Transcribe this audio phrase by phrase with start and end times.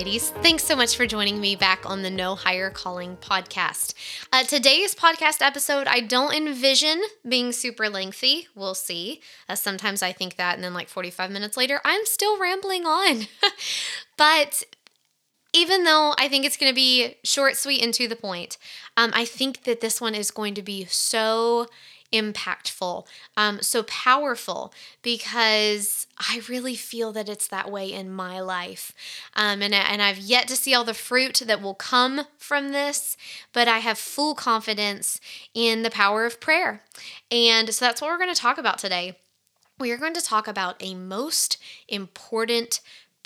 [0.00, 3.92] Ladies, thanks so much for joining me back on the No Higher Calling podcast.
[4.32, 8.48] Uh, today's podcast episode, I don't envision being super lengthy.
[8.54, 9.20] We'll see.
[9.46, 13.26] Uh, sometimes I think that, and then like 45 minutes later, I'm still rambling on.
[14.16, 14.62] but
[15.52, 18.56] even though I think it's going to be short, sweet, and to the point,
[18.96, 21.66] um, I think that this one is going to be so
[22.12, 23.06] impactful,
[23.36, 28.92] um, so powerful because I really feel that it's that way in my life.
[29.34, 33.16] Um, and, and I've yet to see all the fruit that will come from this,
[33.52, 35.20] but I have full confidence
[35.54, 36.82] in the power of prayer.
[37.30, 39.18] And so that's what we're going to talk about today.
[39.78, 41.56] We are going to talk about a most
[41.88, 42.80] important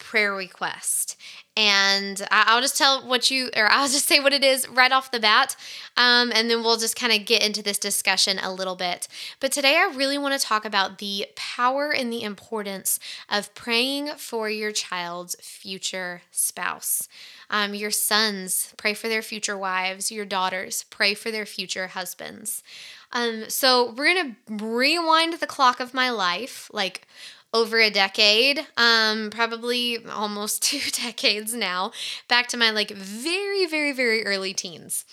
[0.05, 1.17] prayer request
[1.57, 5.11] and I'll just tell what you, or I'll just say what it is right off
[5.11, 5.57] the bat,
[5.97, 9.07] um, and then we'll just kind of get into this discussion a little bit.
[9.41, 14.09] But today I really want to talk about the power and the importance of praying
[14.17, 17.09] for your child's future spouse.
[17.51, 20.11] Um, your sons, pray for their future wives.
[20.11, 22.65] Your daughters, pray for their future husbands.
[23.13, 27.07] Um, so we're going to rewind the clock of my life, like
[27.55, 31.93] over a decade, um, probably almost two decades now,
[32.29, 35.05] back to my like very, very, very early teens.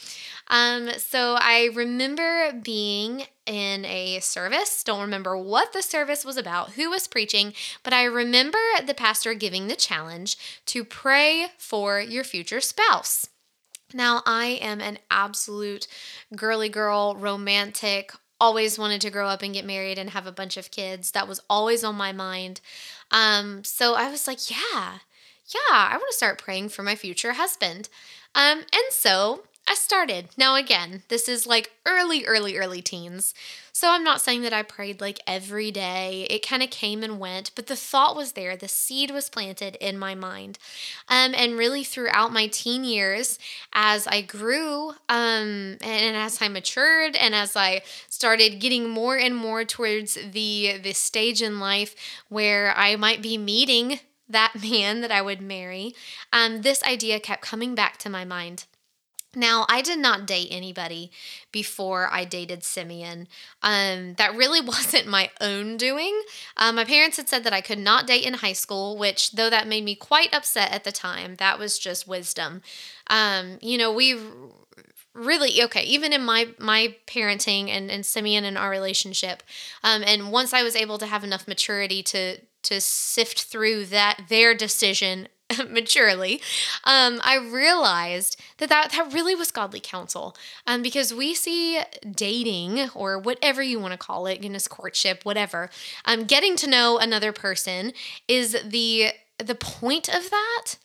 [0.48, 4.84] Um, so I remember being in a service.
[4.84, 7.54] Don't remember what the service was about, who was preaching,
[7.84, 13.28] but I remember the pastor giving the challenge to pray for your future spouse.
[13.94, 15.88] Now, I am an absolute
[16.36, 20.58] girly girl, romantic, always wanted to grow up and get married and have a bunch
[20.58, 21.12] of kids.
[21.12, 22.60] That was always on my mind.
[23.12, 25.00] Um, so I was like, yeah,
[25.48, 27.88] yeah, I want to start praying for my future husband.
[28.34, 30.28] Um, and so I started.
[30.36, 33.34] Now, again, this is like early, early, early teens.
[33.72, 36.28] So I'm not saying that I prayed like every day.
[36.30, 38.58] It kind of came and went, but the thought was there.
[38.58, 40.60] The seed was planted in my mind.
[41.08, 43.40] Um, and really throughout my teen years,
[43.72, 49.34] as I grew um, and as I matured and as I started getting more and
[49.34, 51.96] more towards the, the stage in life
[52.28, 55.96] where I might be meeting that man that I would marry,
[56.34, 58.66] um, this idea kept coming back to my mind.
[59.36, 61.12] Now, I did not date anybody
[61.52, 63.28] before I dated Simeon.
[63.62, 66.22] Um, that really wasn't my own doing.
[66.58, 69.50] Um, my parents had said that I could not date in high school, which, though
[69.50, 72.62] that made me quite upset at the time, that was just wisdom.
[73.08, 74.16] Um, you know, we
[75.14, 79.44] really okay even in my my parenting and and simeon and our relationship
[79.84, 84.22] um and once i was able to have enough maturity to to sift through that
[84.30, 85.28] their decision
[85.70, 86.42] maturely,
[86.84, 90.36] um, I realized that, that that really was godly counsel.
[90.68, 95.70] Um, because we see dating or whatever you want to call it, goodness, courtship, whatever,
[96.06, 97.94] um, getting to know another person
[98.28, 100.76] is the the point of that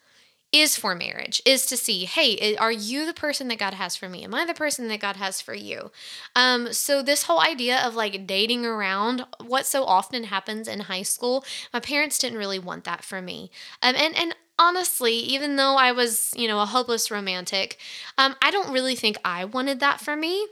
[0.53, 4.09] is for marriage is to see hey are you the person that god has for
[4.09, 5.91] me am i the person that god has for you
[6.37, 11.03] um so this whole idea of like dating around what so often happens in high
[11.03, 13.50] school my parents didn't really want that for me
[13.83, 17.78] um and and honestly, even though I was, you know, a hopeless romantic,
[18.19, 20.47] um, I don't really think I wanted that for me.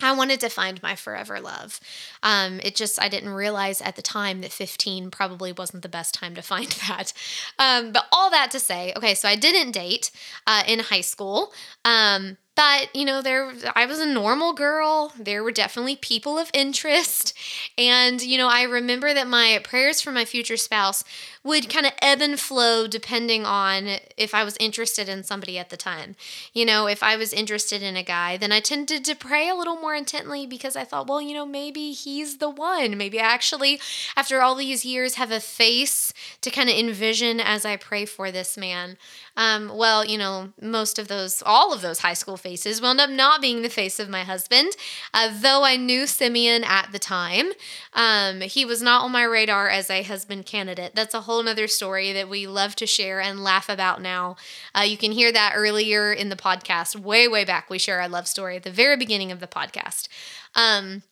[0.00, 1.80] I wanted to find my forever love.
[2.22, 6.14] Um, it just, I didn't realize at the time that 15 probably wasn't the best
[6.14, 7.12] time to find that.
[7.58, 10.10] Um, but all that to say, okay, so I didn't date
[10.46, 11.52] uh, in high school.
[11.84, 15.12] Um, but, you know, there I was a normal girl.
[15.16, 17.32] There were definitely people of interest.
[17.78, 21.04] And, you know, I remember that my prayers for my future spouse
[21.44, 25.70] would kind of ebb and flow depending on if I was interested in somebody at
[25.70, 26.16] the time.
[26.52, 29.54] You know, if I was interested in a guy, then I tended to pray a
[29.54, 32.98] little more intently because I thought, well, you know, maybe he's the one.
[32.98, 33.80] Maybe I actually,
[34.16, 38.32] after all these years, have a face to kind of envision as I pray for
[38.32, 38.98] this man.
[39.36, 43.10] Um, well, you know, most of those, all of those high school faces wound up
[43.10, 44.72] not being the face of my husband.
[45.12, 47.52] Uh, though I knew Simeon at the time,
[47.92, 50.92] um, he was not on my radar as a husband candidate.
[50.94, 54.36] That's a whole nother story that we love to share and laugh about now.
[54.74, 57.68] Uh, you can hear that earlier in the podcast, way, way back.
[57.68, 60.08] We share our love story at the very beginning of the podcast.
[60.54, 61.02] Um,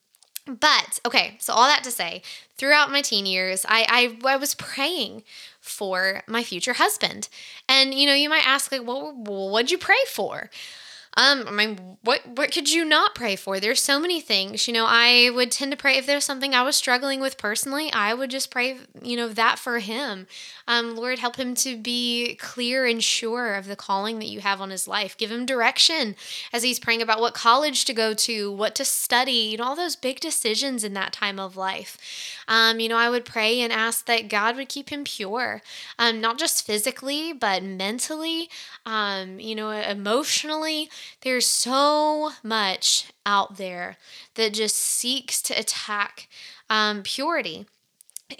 [0.47, 2.23] but okay, so all that to say,
[2.57, 5.23] throughout my teen years, I, I, I was praying
[5.61, 7.29] for my future husband.
[7.69, 10.49] And you know, you might ask like, well, what'd you pray for?
[11.19, 13.59] Um, I mean, what what could you not pray for?
[13.59, 14.69] There's so many things.
[14.69, 17.91] You know, I would tend to pray if there's something I was struggling with personally,
[17.91, 20.27] I would just pray, you know, that for him.
[20.69, 24.61] Um, Lord, help him to be clear and sure of the calling that you have
[24.61, 25.17] on his life.
[25.17, 26.17] Give him direction
[26.53, 29.77] as he's praying about what college to go to, what to study, you know, all
[29.77, 31.97] those big decisions in that time of life.
[32.49, 35.63] Um, you know, I would pray and ask that God would keep him pure,
[35.99, 38.49] um, not just physically, but mentally,
[38.85, 40.91] um, you know, emotionally.
[41.23, 43.97] There's so much out there
[44.35, 46.29] that just seeks to attack
[46.69, 47.67] um, purity.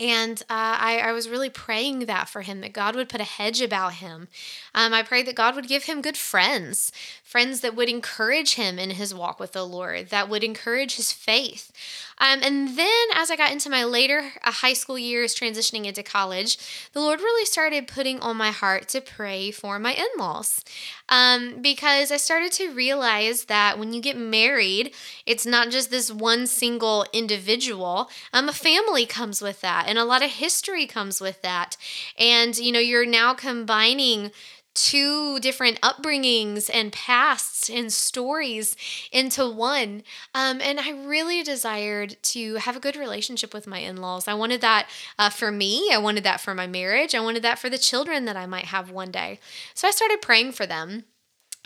[0.01, 3.25] And uh, I, I, was really praying that for him, that God would put a
[3.25, 4.27] hedge about him.
[4.75, 6.91] Um, I prayed that God would give him good friends,
[7.23, 11.13] friends that would encourage him in his walk with the Lord, that would encourage his
[11.13, 11.71] faith.
[12.19, 16.03] Um, and then as I got into my later uh, high school years, transitioning into
[16.03, 16.59] college,
[16.93, 20.65] the Lord really started putting on my heart to pray for my in laws.
[21.09, 24.95] Um, because I started to realize that when you get married,
[25.27, 30.05] it's not just this one single individual, um, a family comes with that, and a
[30.05, 31.77] lot of history comes with that.
[32.19, 34.33] And, you know, you're now combining
[34.77, 38.77] two different upbringings and pasts and stories
[39.11, 40.03] into one.
[40.35, 44.29] Um, and I really desired to have a good relationship with my in laws.
[44.29, 44.89] I wanted that
[45.19, 48.27] uh, for me, I wanted that for my marriage, I wanted that for the children
[48.27, 49.41] that I might have one day.
[49.75, 51.05] So I started praying for them.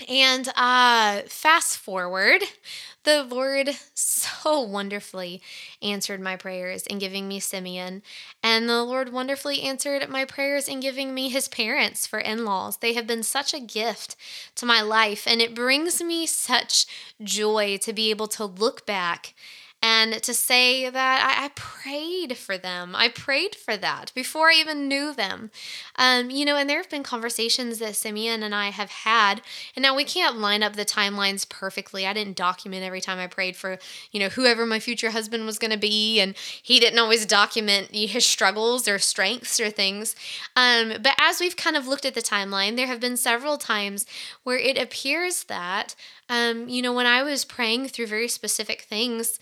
[0.08, 2.42] And uh, fast forward,
[3.04, 5.42] the Lord so wonderfully
[5.82, 8.02] answered my prayers in giving me Simeon.
[8.42, 12.78] And the Lord wonderfully answered my prayers in giving me his parents for in laws.
[12.78, 14.16] They have been such a gift
[14.56, 15.26] to my life.
[15.26, 16.86] And it brings me such
[17.22, 19.34] joy to be able to look back
[19.82, 22.94] and to say that I, I, prayed for them.
[22.94, 25.50] I prayed for that before I even knew them.
[25.96, 29.40] Um, you know, and there have been conversations that Simeon and I have had,
[29.74, 32.06] and now we can't line up the timelines perfectly.
[32.06, 33.78] I didn't document every time I prayed for,
[34.12, 37.94] you know, whoever my future husband was going to be, and he didn't always document
[37.94, 40.14] his struggles or strengths or things.
[40.56, 44.04] Um, but as we've kind of looked at the timeline, there have been several times
[44.42, 45.94] where it appears that
[46.30, 49.40] um, you know, when I was praying through very specific things,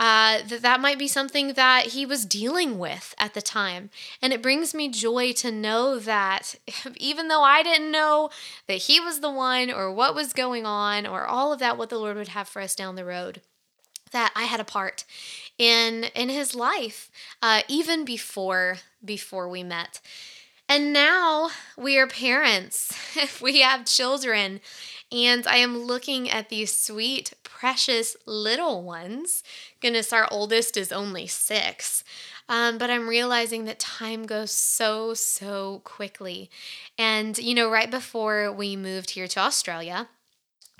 [0.00, 3.90] uh, that that might be something that he was dealing with at the time.
[4.20, 6.54] And it brings me joy to know that
[6.96, 8.30] even though I didn't know
[8.66, 11.90] that he was the one or what was going on or all of that, what
[11.90, 13.42] the Lord would have for us down the road,
[14.12, 15.04] that I had a part
[15.58, 17.10] in in his life
[17.40, 20.00] uh, even before before we met.
[20.68, 22.96] And now we are parents.
[23.42, 24.60] we have children
[25.12, 29.42] and I am looking at these sweet, precious little ones.
[29.80, 32.02] Goodness, our oldest is only six.
[32.48, 36.50] Um, but I'm realizing that time goes so, so quickly.
[36.98, 40.08] And, you know, right before we moved here to Australia,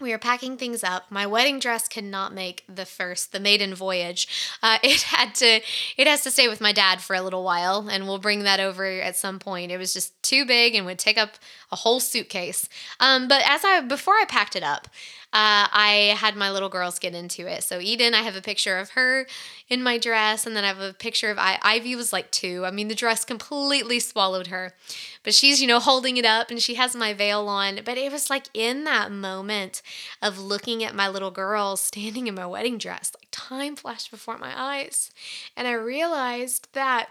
[0.01, 1.11] we were packing things up.
[1.11, 4.27] My wedding dress could not make the first, the maiden voyage.
[4.63, 5.61] Uh, it had to,
[5.97, 8.61] it has to stay with my dad for a little while, and we'll bring that
[8.61, 9.71] over at some point.
[9.71, 11.37] It was just too big and would take up
[11.73, 12.69] a whole suitcase.
[13.01, 14.89] Um, but as I, before I packed it up,
[15.35, 17.65] uh, I had my little girls get into it.
[17.65, 19.27] So Eden, I have a picture of her
[19.67, 22.67] in my dress, and then I have a picture of I- Ivy was like two.
[22.67, 24.75] I mean, the dress completely swallowed her,
[25.23, 27.81] but she's you know holding it up, and she has my veil on.
[27.83, 29.81] But it was like in that moment
[30.21, 34.37] of looking at my little girls standing in my wedding dress, like time flashed before
[34.37, 35.11] my eyes,
[35.57, 37.09] and I realized that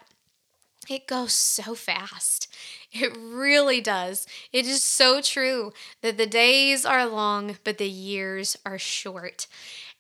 [0.90, 2.48] it goes so fast.
[2.92, 4.28] It really does.
[4.52, 5.72] It is so true
[6.02, 9.48] that the days are long, but the years are short.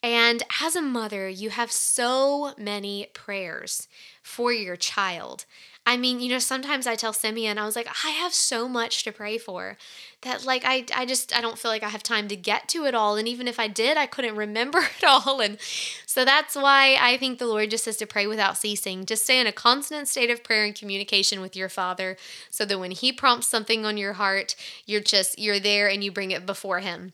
[0.03, 3.87] And as a mother, you have so many prayers
[4.23, 5.45] for your child.
[5.83, 9.03] I mean, you know, sometimes I tell Simeon, I was like, I have so much
[9.03, 9.77] to pray for
[10.21, 12.85] that like I I just I don't feel like I have time to get to
[12.85, 15.41] it all and even if I did I couldn't remember it all.
[15.41, 15.57] And
[16.05, 19.05] so that's why I think the Lord just says to pray without ceasing.
[19.05, 22.15] Just stay in a constant state of prayer and communication with your father
[22.51, 26.11] so that when he prompts something on your heart you're just you're there and you
[26.11, 27.13] bring it before him.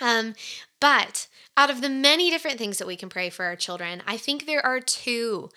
[0.00, 0.34] Um
[0.80, 4.16] but out of the many different things that we can pray for our children I
[4.16, 5.50] think there are two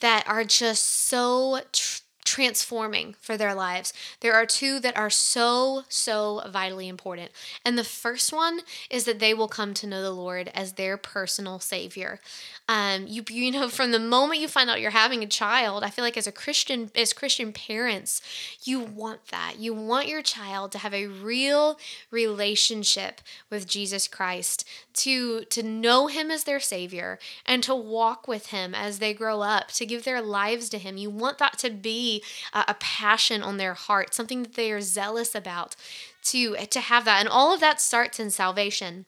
[0.00, 3.94] that are just so tr- transforming for their lives.
[4.20, 7.30] There are two that are so, so vitally important.
[7.64, 10.96] And the first one is that they will come to know the Lord as their
[10.98, 12.20] personal Savior.
[12.68, 15.90] Um, you, you know, from the moment you find out you're having a child, I
[15.90, 18.20] feel like as a Christian, as Christian parents,
[18.64, 19.54] you want that.
[19.58, 21.78] You want your child to have a real
[22.10, 28.48] relationship with Jesus Christ, to to know Him as their Savior, and to walk with
[28.48, 30.96] Him as they grow up, to give their lives to Him.
[30.96, 32.15] You want that to be
[32.52, 35.76] a, a passion on their heart, something that they are zealous about.
[36.24, 39.06] To to have that, and all of that starts in salvation.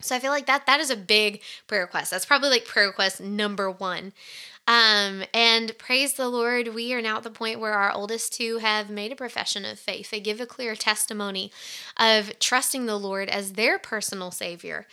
[0.00, 2.10] So I feel like that that is a big prayer request.
[2.10, 4.12] That's probably like prayer request number one.
[4.66, 8.58] Um, and praise the Lord, we are now at the point where our oldest two
[8.58, 10.10] have made a profession of faith.
[10.10, 11.52] They give a clear testimony
[11.98, 14.86] of trusting the Lord as their personal Savior.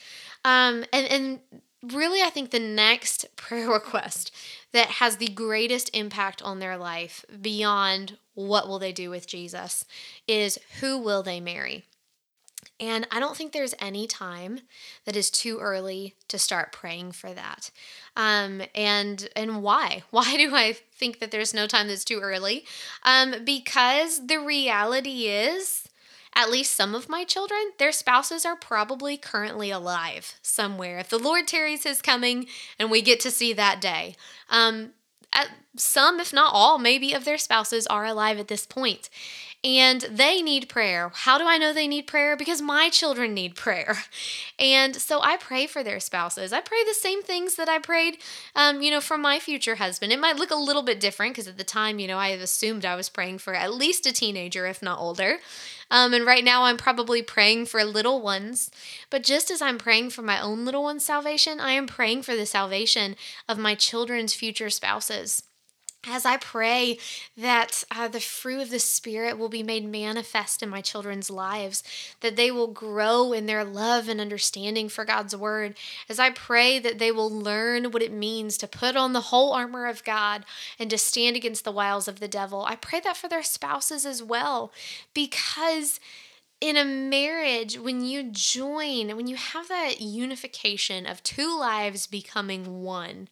[0.44, 1.40] Um, and, and
[1.94, 4.36] really, I think the next prayer request
[4.74, 9.86] that has the greatest impact on their life beyond what will they do with Jesus
[10.28, 11.86] is who will they marry?
[12.80, 14.62] And I don't think there's any time
[15.06, 17.70] that is too early to start praying for that.
[18.16, 20.04] Um, and and why?
[20.10, 22.66] Why do I think that there's no time that's too early?
[23.04, 25.88] Um, because the reality is,
[26.36, 30.98] at least some of my children, their spouses are probably currently alive somewhere.
[31.00, 32.48] If the Lord tarries his coming
[32.80, 34.16] and we get to see that day,
[34.50, 34.92] um,
[35.78, 39.10] some, if not all, maybe of their spouses are alive at this point
[39.64, 41.12] and they need prayer.
[41.14, 42.36] How do I know they need prayer?
[42.36, 43.98] Because my children need prayer.
[44.60, 46.54] And so I pray for their spouses.
[46.54, 48.20] I pray the same things that I prayed,
[48.56, 50.12] um, you know, for my future husband.
[50.12, 52.86] It might look a little bit different because at the time, you know, I assumed
[52.86, 55.38] I was praying for at least a teenager, if not older.
[55.90, 58.70] Um, and right now, I'm probably praying for little ones.
[59.10, 62.36] But just as I'm praying for my own little one's salvation, I am praying for
[62.36, 63.16] the salvation
[63.50, 65.42] of my children's future spouses
[66.08, 66.98] as I pray
[67.38, 71.84] that uh, the fruit of the Spirit will be made manifest in my children's lives,
[72.22, 75.76] that they will grow in their love and understanding for God's Word,
[76.10, 79.54] as I pray that they will learn what it means to put on the whole
[79.54, 80.44] armor of God
[80.80, 84.06] and to stand against the wiles of the devil, I pray that for their spouses
[84.06, 84.72] as well,
[85.14, 86.00] because
[86.60, 92.84] in a marriage, when you join, when you have that unification of two lives becoming
[92.84, 93.30] one,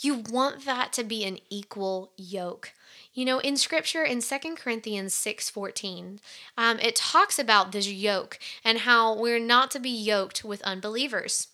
[0.00, 2.72] you want that to be an equal yoke.
[3.14, 6.20] You know, in scripture in Second Corinthians 6 14,
[6.56, 11.48] um, it talks about this yoke and how we're not to be yoked with unbelievers.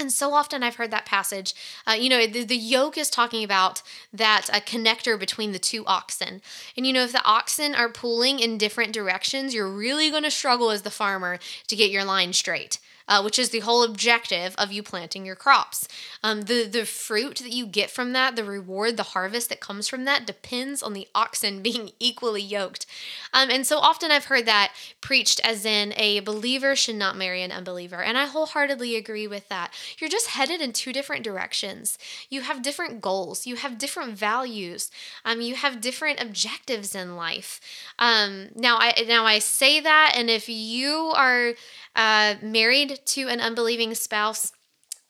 [0.00, 1.54] And so often I've heard that passage.
[1.86, 3.80] Uh, you know, the, the, yoke is talking about
[4.12, 6.42] that a connector between the two oxen.
[6.76, 10.32] And you know, if the oxen are pulling in different directions, you're really going to
[10.32, 11.38] struggle as the farmer
[11.68, 15.36] to get your line straight uh, which is the whole objective of you planting your
[15.36, 15.86] crops.
[16.22, 19.88] Um, the the fruit that you get from that, the reward, the harvest that comes
[19.88, 22.86] from that, depends on the oxen being equally yoked.
[23.32, 27.42] Um, and so often I've heard that preached as in a believer should not marry
[27.42, 29.72] an unbeliever, and I wholeheartedly agree with that.
[29.98, 31.98] You're just headed in two different directions.
[32.30, 33.46] You have different goals.
[33.46, 34.90] You have different values.
[35.24, 37.60] Um, you have different objectives in life.
[37.98, 41.54] Um, now I now I say that, and if you are
[41.96, 44.52] uh, married to an unbelieving spouse,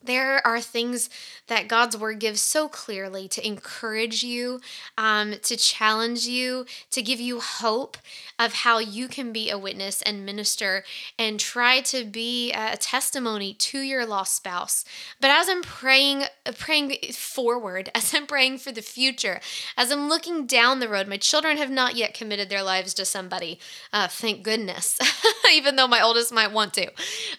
[0.06, 1.11] there are things
[1.46, 4.61] that God's word gives so clearly to encourage you,
[4.96, 7.99] um, to challenge you, to give you hope
[8.38, 10.84] of how you can be a witness and minister
[11.18, 14.84] and try to be a testimony to your lost spouse.
[15.20, 16.25] But as I'm praying,
[16.58, 19.40] praying forward, as I'm praying for the future,
[19.76, 23.04] as I'm looking down the road, my children have not yet committed their lives to
[23.04, 23.58] somebody.
[23.92, 24.99] Uh, thank goodness,
[25.52, 26.90] even though my oldest might want to.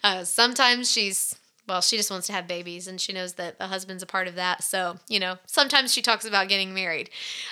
[0.03, 1.35] Uh, sometimes she's
[1.67, 4.27] well, she just wants to have babies and she knows that the husband's a part
[4.27, 4.63] of that.
[4.63, 7.09] So, you know, sometimes she talks about getting married.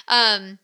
[0.07, 0.59] Um,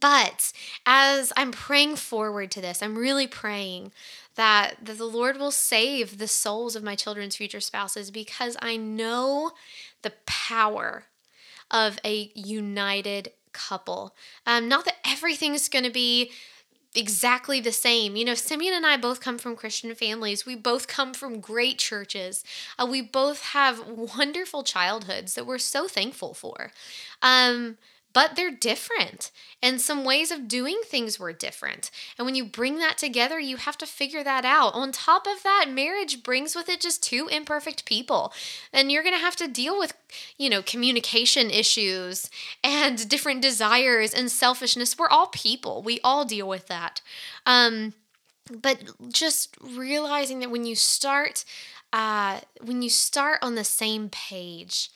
[0.00, 0.52] but
[0.86, 3.92] as I'm praying forward to this, I'm really praying
[4.36, 8.76] that, that the Lord will save the souls of my children's future spouses because I
[8.76, 9.52] know
[10.02, 11.04] the power
[11.70, 14.14] of a united couple.
[14.46, 16.30] Um, not that everything's going to be
[16.94, 18.16] exactly the same.
[18.16, 20.44] You know, Simeon and I both come from Christian families.
[20.46, 22.44] We both come from great churches.
[22.78, 26.70] Uh, we both have wonderful childhoods that we're so thankful for.
[27.22, 27.78] Um,
[28.12, 29.30] but they're different.
[29.62, 31.90] And some ways of doing things were different.
[32.18, 34.74] And when you bring that together you have to figure that out.
[34.74, 38.32] On top of that marriage brings with it just two imperfect people.
[38.72, 39.94] And you're going to have to deal with
[40.36, 42.30] you know communication issues
[42.62, 44.98] and different desires and selfishness.
[44.98, 45.82] We're all people.
[45.82, 47.00] We all deal with that.
[47.46, 47.94] Um
[48.50, 48.78] but
[49.10, 51.44] just realizing that when you start
[51.92, 54.90] uh when you start on the same page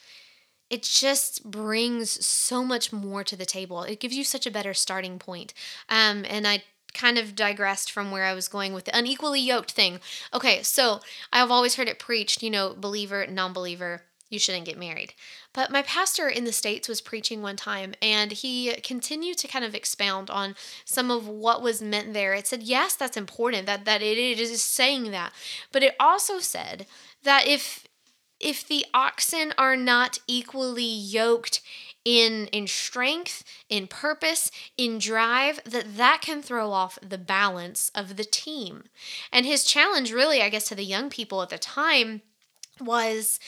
[0.71, 3.83] it just brings so much more to the table.
[3.83, 5.55] It gives you such a better starting point.
[5.89, 9.73] Um, and I kind of digressed from where I was going with the unequally yoked
[9.73, 10.01] thing.
[10.33, 11.01] Okay, so
[11.33, 15.15] I've always heard it preached, you know, believer, non believer, you shouldn't get married.
[15.53, 19.65] But my pastor in the States was preaching one time and he continued to kind
[19.65, 22.35] of expound on some of what was meant there.
[22.35, 25.33] It said, yes, that's important, that, that it is saying that.
[25.71, 26.87] But it also said
[27.23, 27.86] that if
[28.47, 31.61] if the oxen are not equally yoked
[32.05, 38.17] in in strength in purpose in drive that that can throw off the balance of
[38.17, 38.85] the team.
[39.33, 42.23] And his challenge really i guess to the young people at the time
[42.81, 43.41] was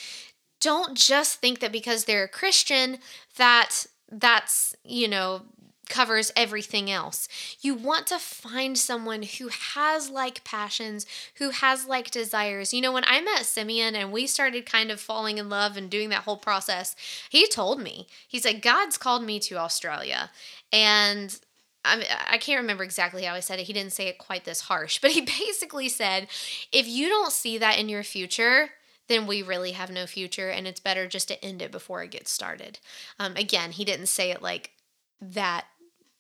[0.61, 2.99] don't just think that because they're a Christian
[3.37, 5.43] that that's, you know,
[5.89, 7.29] covers everything else.
[7.61, 12.73] You want to find someone who has like passions, who has like desires.
[12.73, 15.91] You know, when I met Simeon and we started kind of falling in love and
[15.91, 16.95] doing that whole process,
[17.29, 20.31] he told me, he said, God's called me to Australia.
[20.73, 21.39] And
[21.85, 23.67] I, I can't remember exactly how I said it.
[23.67, 26.29] He didn't say it quite this harsh, but he basically said,
[26.73, 28.71] if you don't see that in your future,
[29.09, 32.11] then we really have no future, and it's better just to end it before it
[32.11, 32.79] gets started.
[33.19, 34.73] Um, again, he didn't say it like
[35.21, 35.65] that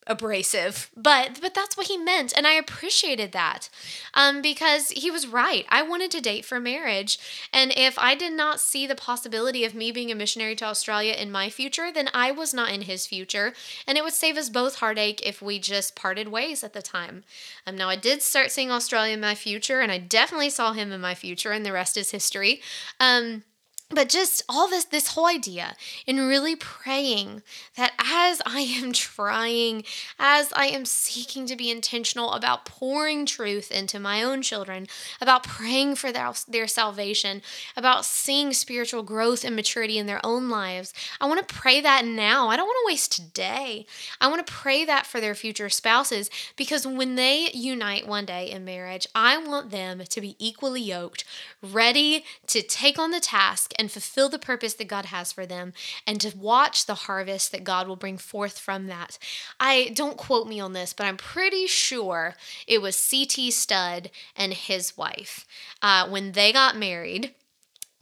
[0.09, 3.69] abrasive but but that's what he meant and i appreciated that
[4.15, 5.67] um, because he was right.
[5.69, 7.19] I wanted to date for marriage
[7.53, 11.13] and if i did not see the possibility of me being a missionary to australia
[11.13, 13.53] in my future then i was not in his future
[13.87, 17.25] and it would save us both heartache if we just parted ways at the time.
[17.67, 20.91] Um, now i did start seeing australia in my future and i definitely saw him
[20.93, 22.63] in my future and the rest is history.
[22.99, 23.45] Um,
[23.91, 25.75] but just all this this whole idea
[26.07, 27.43] and really praying
[27.77, 29.85] that as i am trying
[30.19, 34.87] as i am seeking to be intentional about pouring truth into my own children
[35.21, 37.43] about praying for their, their salvation
[37.77, 42.05] about seeing spiritual growth and maturity in their own lives i want to pray that
[42.05, 42.49] now.
[42.49, 43.87] I don't want to waste today.
[44.21, 48.51] I want to pray that for their future spouses because when they unite one day
[48.51, 51.25] in marriage i want them to be equally yoked
[51.63, 55.73] ready to take on the task and fulfill the purpose that God has for them
[56.07, 59.19] and to watch the harvest that God will bring forth from that.
[59.61, 62.35] I don't quote me on this, but I'm pretty sure
[62.67, 63.51] it was C.T.
[63.53, 65.47] Studd and his wife.
[65.81, 67.35] Uh, when they got married,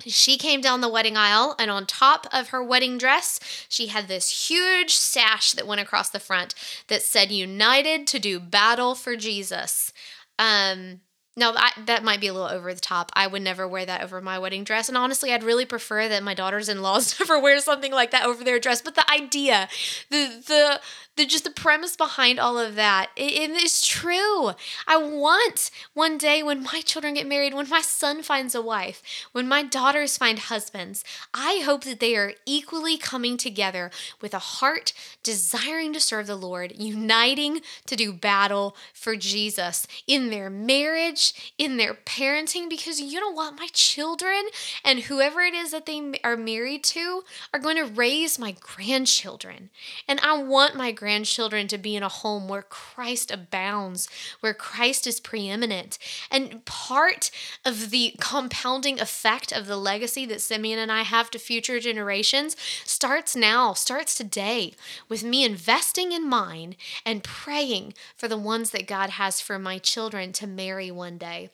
[0.00, 4.08] she came down the wedding aisle, and on top of her wedding dress, she had
[4.08, 6.54] this huge sash that went across the front
[6.88, 9.92] that said, United to do battle for Jesus.
[10.38, 11.00] Um,
[11.38, 13.12] no, I, that might be a little over the top.
[13.14, 14.88] I would never wear that over my wedding dress.
[14.88, 18.24] And honestly, I'd really prefer that my daughters in laws never wear something like that
[18.24, 18.80] over their dress.
[18.80, 19.68] But the idea,
[20.10, 20.80] the, the,
[21.16, 24.52] the just the premise behind all of that it, it is true.
[24.86, 29.02] I want one day when my children get married when my son finds a wife
[29.32, 34.38] when my daughters find husbands i hope that they are equally coming together with a
[34.38, 41.54] heart desiring to serve the lord uniting to do battle for jesus in their marriage
[41.58, 43.58] in their parenting because you know what?
[43.58, 44.48] My children
[44.84, 49.70] and whoever it is that they are married to are going to raise my grandchildren.
[50.08, 54.08] And i want my grandchildren grandchildren to be in a home where Christ abounds,
[54.40, 55.98] where Christ is preeminent.
[56.32, 57.30] And part
[57.64, 62.56] of the compounding effect of the legacy that Simeon and I have to future generations
[62.84, 64.74] starts now, starts today,
[65.08, 69.78] with me investing in mine and praying for the ones that God has for my
[69.78, 71.50] children to marry one day.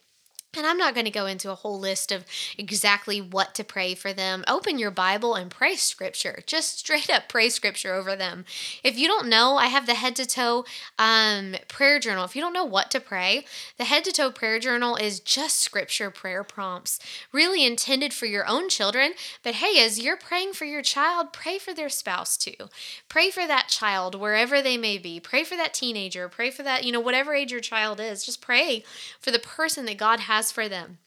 [0.54, 2.26] And I'm not going to go into a whole list of
[2.58, 4.44] exactly what to pray for them.
[4.46, 6.42] Open your Bible and pray scripture.
[6.46, 8.44] Just straight up pray scripture over them.
[8.84, 10.66] If you don't know, I have the head to toe
[10.98, 12.24] um, prayer journal.
[12.24, 13.46] If you don't know what to pray,
[13.78, 16.98] the head to toe prayer journal is just scripture prayer prompts,
[17.32, 19.12] really intended for your own children.
[19.42, 22.68] But hey, as you're praying for your child, pray for their spouse too.
[23.08, 25.18] Pray for that child wherever they may be.
[25.18, 26.28] Pray for that teenager.
[26.28, 28.22] Pray for that, you know, whatever age your child is.
[28.22, 28.84] Just pray
[29.18, 30.98] for the person that God has has for them.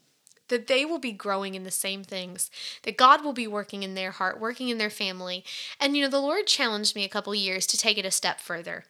[0.48, 2.52] That they will be growing in the same things,
[2.84, 5.44] that God will be working in their heart, working in their family.
[5.80, 8.40] And, you know, the Lord challenged me a couple years to take it a step
[8.40, 8.86] further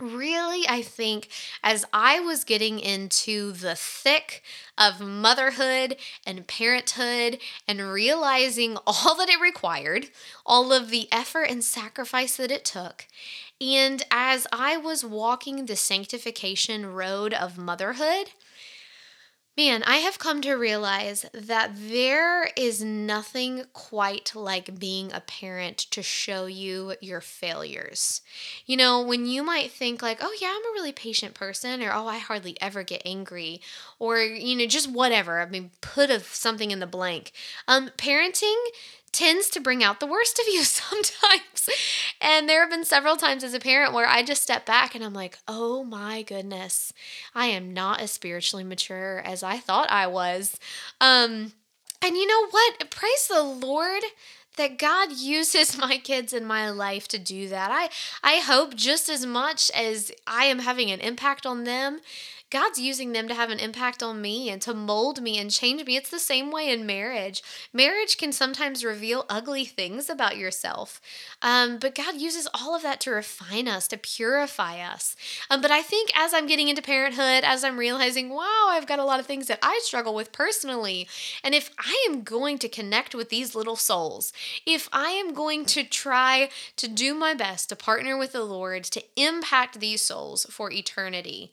[0.00, 1.28] really, I think,
[1.62, 4.42] as I was getting into the thick
[4.78, 7.38] of motherhood and parenthood
[7.68, 10.08] and realizing all that it required,
[10.46, 13.06] all of the effort and sacrifice that it took,
[13.60, 18.30] and as I was walking the sanctification road of motherhood,
[19.60, 25.76] Man, I have come to realize that there is nothing quite like being a parent
[25.90, 28.22] to show you your failures.
[28.64, 31.92] You know, when you might think, like, oh, yeah, I'm a really patient person, or
[31.92, 33.60] oh, I hardly ever get angry,
[33.98, 35.42] or, you know, just whatever.
[35.42, 37.32] I mean, put a, something in the blank.
[37.68, 38.56] Um, parenting
[39.12, 41.68] tends to bring out the worst of you sometimes.
[42.20, 45.04] And there have been several times as a parent where I just step back and
[45.04, 46.92] I'm like, oh my goodness,
[47.34, 50.58] I am not as spiritually mature as I thought I was.
[51.00, 51.52] Um,
[52.02, 52.90] and you know what?
[52.90, 54.02] Praise the Lord
[54.56, 57.70] that God uses my kids in my life to do that.
[57.70, 57.88] I
[58.22, 62.00] I hope just as much as I am having an impact on them,
[62.50, 65.84] God's using them to have an impact on me and to mold me and change
[65.84, 65.96] me.
[65.96, 67.42] It's the same way in marriage.
[67.72, 71.00] Marriage can sometimes reveal ugly things about yourself,
[71.42, 75.16] um, but God uses all of that to refine us, to purify us.
[75.48, 78.98] Um, but I think as I'm getting into parenthood, as I'm realizing, wow, I've got
[78.98, 81.08] a lot of things that I struggle with personally.
[81.44, 84.32] And if I am going to connect with these little souls,
[84.66, 88.84] if I am going to try to do my best to partner with the Lord
[88.84, 91.52] to impact these souls for eternity,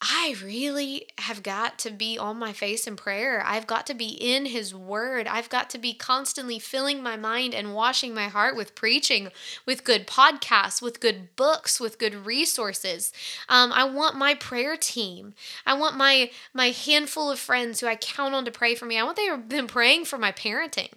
[0.00, 3.42] I really have got to be on my face in prayer.
[3.44, 5.26] I've got to be in His Word.
[5.26, 9.30] I've got to be constantly filling my mind and washing my heart with preaching,
[9.66, 13.12] with good podcasts, with good books, with good resources.
[13.48, 15.34] Um, I want my prayer team.
[15.66, 19.00] I want my my handful of friends who I count on to pray for me.
[19.00, 20.92] I want they have been praying for my parenting,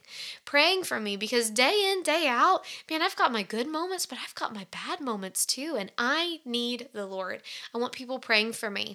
[0.45, 4.19] praying for me because day in day out, man, I've got my good moments, but
[4.23, 7.41] I've got my bad moments too, and I need the Lord.
[7.73, 8.90] I want people praying for me.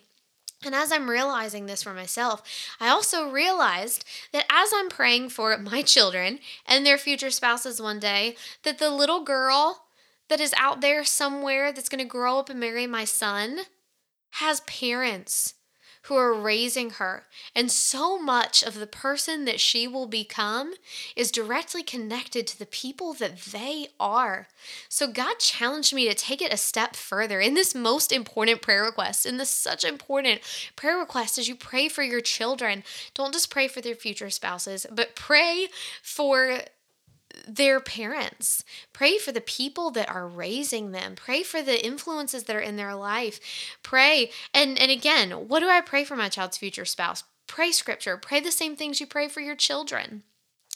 [0.64, 2.42] And as I'm realizing this for myself,
[2.80, 8.00] I also realized that as I'm praying for my children and their future spouses one
[8.00, 9.84] day, that the little girl
[10.28, 13.60] that is out there somewhere that's going to grow up and marry my son
[14.32, 15.54] has parents
[16.06, 17.24] who are raising her.
[17.54, 20.74] And so much of the person that she will become
[21.16, 24.46] is directly connected to the people that they are.
[24.88, 28.84] So God challenged me to take it a step further in this most important prayer
[28.84, 30.40] request, in this such important
[30.76, 32.84] prayer request as you pray for your children.
[33.14, 35.68] Don't just pray for their future spouses, but pray
[36.02, 36.60] for
[37.46, 38.64] their parents.
[38.92, 41.14] Pray for the people that are raising them.
[41.16, 43.40] Pray for the influences that are in their life.
[43.82, 44.30] Pray.
[44.54, 47.24] And and again, what do I pray for my child's future spouse?
[47.46, 48.16] Pray scripture.
[48.16, 50.22] Pray the same things you pray for your children.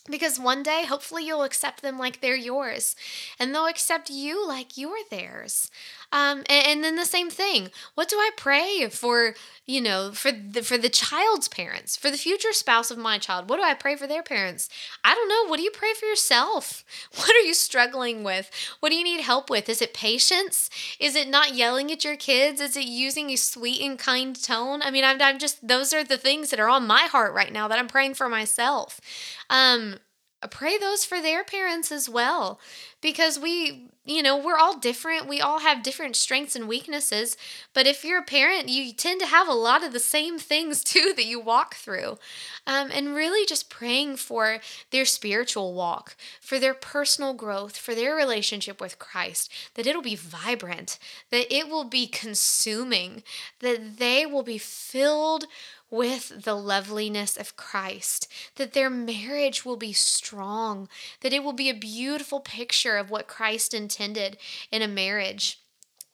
[0.09, 2.97] Because one day, hopefully, you'll accept them like they're yours,
[3.39, 5.71] and they'll accept you like you're theirs.
[6.13, 7.71] Um, and, and, then the same thing.
[7.95, 9.35] What do I pray for?
[9.67, 13.49] You know, for the for the child's parents, for the future spouse of my child.
[13.49, 14.69] What do I pray for their parents?
[15.05, 15.49] I don't know.
[15.49, 16.85] What do you pray for yourself?
[17.15, 18.51] What are you struggling with?
[18.81, 19.69] What do you need help with?
[19.69, 20.69] Is it patience?
[20.99, 22.61] Is it not yelling at your kids?
[22.61, 24.81] Is it using a sweet and kind tone?
[24.83, 27.53] I mean, I'm, I'm just those are the things that are on my heart right
[27.53, 29.01] now that I'm praying for myself.
[29.49, 29.99] Um,
[30.49, 32.59] pray those for their parents as well
[33.01, 35.29] because we you know we're all different.
[35.29, 37.37] We all have different strengths and weaknesses
[37.75, 40.83] but if you're a parent you tend to have a lot of the same things
[40.85, 42.19] too that you walk through.
[42.67, 48.15] Um, and really just praying for their spiritual walk for their personal growth for their
[48.15, 50.99] relationship with christ that it'll be vibrant
[51.31, 53.23] that it will be consuming
[53.61, 55.47] that they will be filled
[55.91, 60.89] with the loveliness of Christ, that their marriage will be strong,
[61.21, 64.37] that it will be a beautiful picture of what Christ intended
[64.71, 65.61] in a marriage,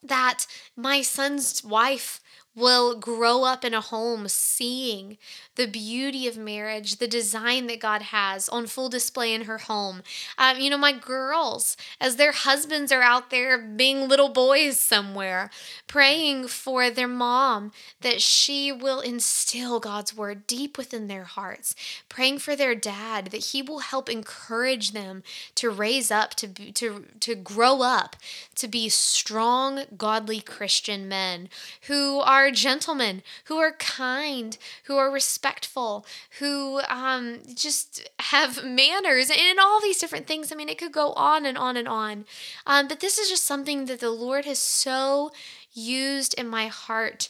[0.01, 2.19] that my son's wife
[2.57, 5.17] will grow up in a home seeing
[5.55, 10.01] the beauty of marriage, the design that God has on full display in her home.
[10.39, 15.51] Um, you know, my girls, as their husbands are out there being little boys somewhere,
[15.87, 21.75] praying for their mom that she will instill God's word deep within their hearts,
[22.09, 25.21] praying for their dad that he will help encourage them
[25.55, 28.15] to raise up, to, to, to grow up,
[28.55, 31.49] to be strong, godly Christian men
[31.87, 36.05] who are are gentlemen, who are kind, who are respectful,
[36.39, 40.51] who um, just have manners, and all these different things.
[40.51, 42.25] I mean, it could go on and on and on.
[42.65, 45.31] Um, but this is just something that the Lord has so
[45.73, 47.29] used in my heart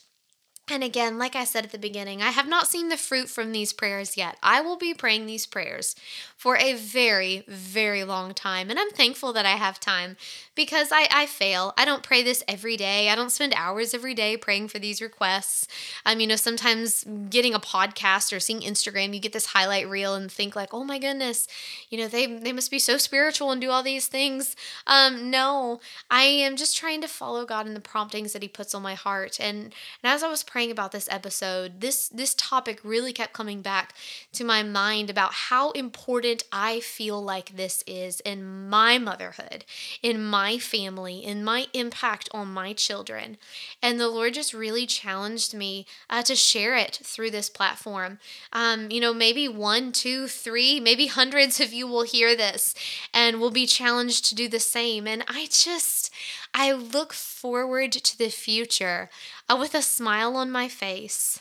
[0.69, 3.53] and again, like I said at the beginning, I have not seen the fruit from
[3.53, 4.37] these prayers yet.
[4.43, 5.95] I will be praying these prayers
[6.37, 8.69] for a very, very long time.
[8.69, 10.17] And I'm thankful that I have time
[10.53, 11.73] because I, I fail.
[11.77, 13.09] I don't pray this every day.
[13.09, 15.67] I don't spend hours every day praying for these requests.
[16.05, 20.13] Um, you know, sometimes getting a podcast or seeing Instagram, you get this highlight reel
[20.13, 21.47] and think like, oh my goodness,
[21.89, 24.55] you know, they, they must be so spiritual and do all these things.
[24.85, 25.79] Um, no,
[26.11, 28.93] I am just trying to follow God in the promptings that He puts on my
[28.93, 29.39] heart.
[29.39, 29.73] And,
[30.03, 33.61] and as I was praying, praying about this episode, this this topic really kept coming
[33.61, 33.93] back
[34.33, 39.65] to my mind about how important I feel like this is in my motherhood,
[40.03, 43.37] in my family, in my impact on my children.
[43.81, 48.19] And the Lord just really challenged me uh, to share it through this platform.
[48.51, 52.75] Um, you know, maybe one, two, three, maybe hundreds of you will hear this
[53.13, 55.07] and will be challenged to do the same.
[55.07, 56.11] And I just,
[56.53, 59.09] I look forward to the future
[59.49, 61.39] uh, with a smile on my face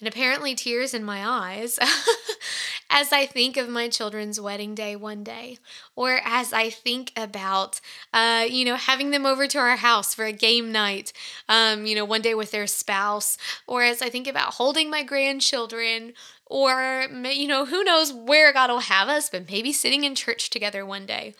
[0.00, 1.78] and apparently tears in my eyes
[2.98, 5.58] as I think of my children's wedding day one day,
[5.94, 7.80] or as I think about,
[8.12, 11.12] uh, you know, having them over to our house for a game night,
[11.48, 15.04] um, you know, one day with their spouse, or as I think about holding my
[15.04, 16.12] grandchildren,
[16.44, 20.50] or, you know, who knows where God will have us, but maybe sitting in church
[20.50, 21.34] together one day.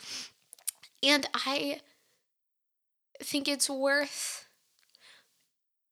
[1.02, 1.80] And I
[3.20, 4.46] think it's worth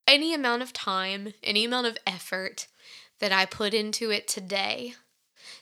[0.06, 2.68] any amount of time, any amount of effort
[3.18, 4.94] that I put into it today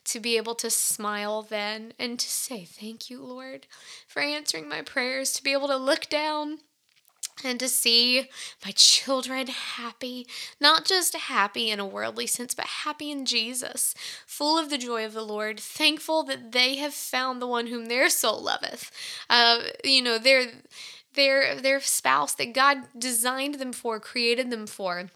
[0.04, 3.66] to be able to smile then and to say, Thank you, Lord,
[4.06, 6.58] for answering my prayers, to be able to look down
[7.42, 8.28] and to see
[8.64, 10.26] my children happy,
[10.60, 13.94] not just happy in a worldly sense, but happy in Jesus,
[14.26, 17.86] full of the joy of the Lord, thankful that they have found the one whom
[17.86, 18.90] their soul loveth.
[19.28, 20.46] Uh, you know, their
[21.14, 25.10] their their spouse that God designed them for, created them for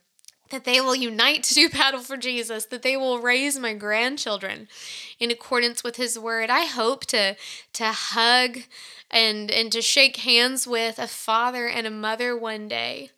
[0.51, 4.69] that they will unite to do battle for Jesus, that they will raise my grandchildren
[5.19, 6.51] in accordance with his word.
[6.51, 7.37] I hope to
[7.75, 8.61] to hug
[9.11, 13.11] and and to shake hands with a father and a mother one day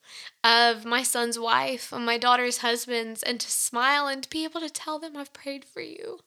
[0.43, 4.61] of my son's wife, of my daughter's husbands, and to smile and to be able
[4.61, 6.21] to tell them I've prayed for you.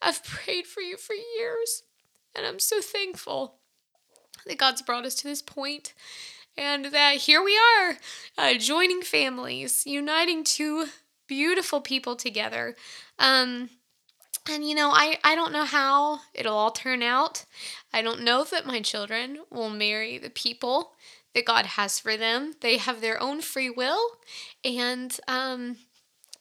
[0.00, 1.82] I've prayed for you for years,
[2.34, 3.56] and I'm so thankful
[4.46, 5.92] that God's brought us to this point
[6.60, 7.96] and that here we are,
[8.36, 10.88] uh, joining families, uniting two
[11.26, 12.76] beautiful people together.
[13.18, 13.70] Um,
[14.48, 17.46] and you know, I, I don't know how it'll all turn out.
[17.94, 20.92] I don't know that my children will marry the people
[21.34, 22.54] that God has for them.
[22.60, 24.00] They have their own free will,
[24.62, 25.76] and um,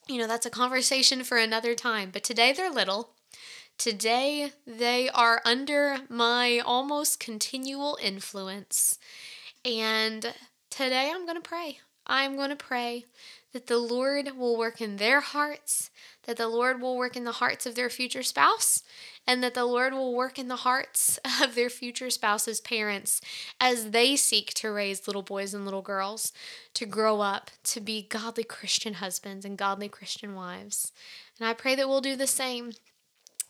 [0.09, 2.09] you know, that's a conversation for another time.
[2.11, 3.11] But today they're little.
[3.77, 8.99] Today they are under my almost continual influence.
[9.65, 10.33] And
[10.69, 11.79] today I'm going to pray.
[12.07, 13.05] I'm going to pray
[13.53, 15.91] that the Lord will work in their hearts,
[16.23, 18.81] that the Lord will work in the hearts of their future spouse,
[19.27, 23.21] and that the Lord will work in the hearts of their future spouse's parents
[23.59, 26.31] as they seek to raise little boys and little girls
[26.73, 30.91] to grow up to be godly Christian husbands and godly Christian wives.
[31.39, 32.71] And I pray that we'll do the same.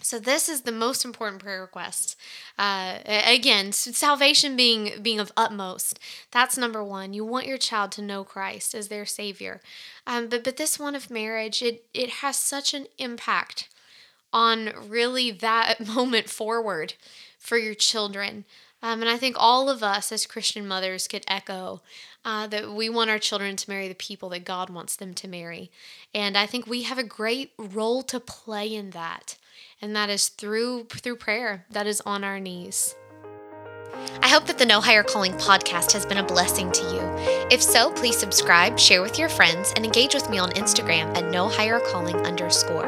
[0.02, 2.16] So this is the most important prayer request.
[2.58, 6.00] Uh, again, salvation being being of utmost.
[6.32, 7.14] That's number one.
[7.14, 9.60] You want your child to know Christ as their Savior.
[10.08, 13.68] Um, but but this one of marriage, it it has such an impact
[14.32, 16.94] on really that moment forward
[17.38, 18.46] for your children.
[18.82, 21.82] Um, and I think all of us as Christian mothers could echo
[22.24, 25.28] uh, that we want our children to marry the people that God wants them to
[25.28, 25.70] marry.
[26.14, 29.36] And I think we have a great role to play in that
[29.82, 32.96] and that is through through prayer that is on our knees.
[34.22, 37.00] I hope that the No Higher Calling podcast has been a blessing to you.
[37.50, 41.32] If so, please subscribe, share with your friends, and engage with me on Instagram at
[41.32, 42.86] No Higher Calling underscore.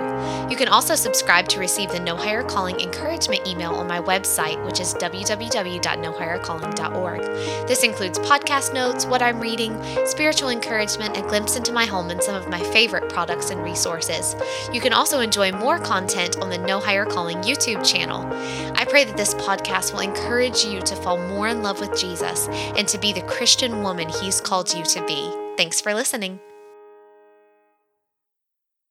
[0.49, 4.63] You can also subscribe to receive the No Higher Calling encouragement email on my website,
[4.65, 7.21] which is www.nohighercalling.org.
[7.67, 12.21] This includes podcast notes, what I'm reading, spiritual encouragement, a glimpse into my home, and
[12.21, 14.35] some of my favorite products and resources.
[14.71, 18.27] You can also enjoy more content on the No Higher Calling YouTube channel.
[18.75, 22.47] I pray that this podcast will encourage you to fall more in love with Jesus
[22.77, 25.31] and to be the Christian woman He's called you to be.
[25.57, 26.39] Thanks for listening.